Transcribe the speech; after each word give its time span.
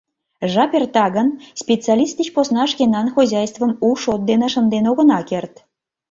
Жап 0.51 0.71
эрта 0.77 1.05
гын, 1.15 1.27
специалист 1.61 2.15
деч 2.19 2.29
посна 2.35 2.63
шкенан 2.71 3.07
хозяйствым 3.15 3.71
у 3.87 3.89
шот 4.01 4.21
дене 4.29 4.47
шынден 4.53 4.85
огына 4.91 5.19
керт. 5.29 5.53